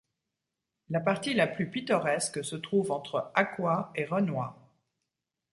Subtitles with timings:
[0.89, 4.47] La partie la plus pittoresque se trouve entre Acquoy et Rhenoy.